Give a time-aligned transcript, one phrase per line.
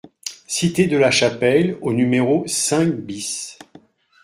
[0.47, 3.59] CITE DE LA CHAPELLE au numéro cinq BIS